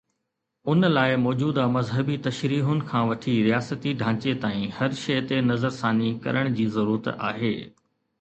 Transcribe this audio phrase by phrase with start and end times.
[0.71, 6.51] ان لاءِ موجوده مذهبي تشريحن کان وٺي رياستي ڍانچي تائين هر شيءِ تي نظرثاني ڪرڻ
[6.61, 7.53] جي ضرورت آهي.